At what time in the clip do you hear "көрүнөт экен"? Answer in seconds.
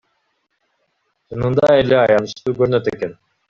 2.61-3.19